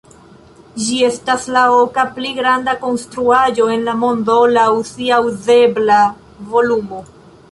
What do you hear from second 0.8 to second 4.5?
Ĝi estas la oka pli granda konstruaĵo en la mondo